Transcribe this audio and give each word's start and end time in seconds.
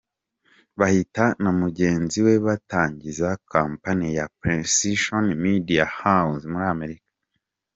Bahati 0.77 1.25
na 1.43 1.51
mugenzi 1.59 2.17
we 2.25 2.33
batangije 2.45 3.25
Company 3.53 4.07
ya 4.17 4.25
Precision 4.39 5.25
Media 5.45 5.85
House 5.99 6.43
muri 6.51 6.65
Amerika. 6.75 7.07